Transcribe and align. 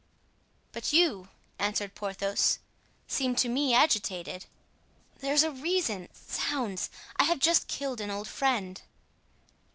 "But 0.71 0.91
you," 0.91 1.27
answered 1.59 1.93
Porthos, 1.93 2.57
"seem 3.07 3.35
to 3.35 3.47
me 3.47 3.75
agitated." 3.75 4.47
"There's 5.19 5.43
a 5.43 5.51
reason! 5.51 6.09
Zounds! 6.15 6.89
I 7.17 7.25
have 7.25 7.37
just 7.37 7.67
killed 7.67 8.01
an 8.01 8.09
old 8.09 8.27
friend." 8.27 8.81